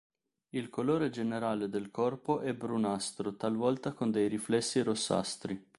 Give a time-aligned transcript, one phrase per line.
[0.49, 5.63] Il colore generale del corpo è brunastro talvolta con dei riflessi rossastri.